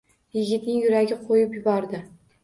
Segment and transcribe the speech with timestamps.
[0.37, 2.01] Yigitning yuragi qo‘yib yubordi.